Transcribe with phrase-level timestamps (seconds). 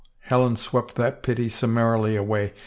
[0.31, 2.53] "Helen swept that pity summarily away.